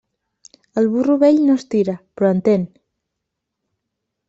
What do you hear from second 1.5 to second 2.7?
no estira, però entén.